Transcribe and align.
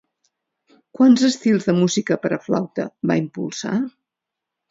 Quants 0.99 1.25
estils 1.27 1.67
de 1.67 1.75
música 1.81 2.17
per 2.25 2.33
a 2.37 2.41
flauta 2.47 2.87
va 3.11 3.19
impulsar? 3.25 3.77